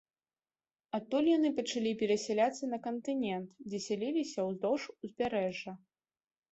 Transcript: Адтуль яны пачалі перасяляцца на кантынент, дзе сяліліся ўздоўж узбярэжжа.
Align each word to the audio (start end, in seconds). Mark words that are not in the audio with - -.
Адтуль 0.97 1.29
яны 1.37 1.51
пачалі 1.59 1.91
перасяляцца 2.01 2.63
на 2.73 2.81
кантынент, 2.89 3.47
дзе 3.67 3.85
сяліліся 3.87 4.39
ўздоўж 4.51 4.81
узбярэжжа. 5.03 5.81